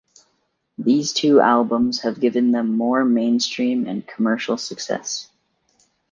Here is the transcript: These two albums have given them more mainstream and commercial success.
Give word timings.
These 0.79 1.13
two 1.13 1.41
albums 1.41 1.99
have 1.99 2.19
given 2.19 2.49
them 2.49 2.75
more 2.75 3.05
mainstream 3.05 3.85
and 3.87 4.07
commercial 4.07 4.57
success. 4.57 5.29